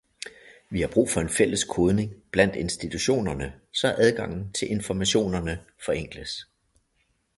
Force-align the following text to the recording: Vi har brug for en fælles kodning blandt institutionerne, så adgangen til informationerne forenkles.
Vi 0.69 0.81
har 0.81 0.87
brug 0.89 1.09
for 1.09 1.21
en 1.21 1.29
fælles 1.29 1.63
kodning 1.63 2.13
blandt 2.31 2.55
institutionerne, 2.55 3.53
så 3.71 3.95
adgangen 3.97 4.53
til 4.53 4.71
informationerne 4.71 5.63
forenkles. 5.85 6.45